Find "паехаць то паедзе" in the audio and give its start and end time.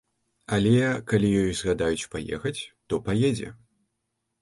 2.17-3.57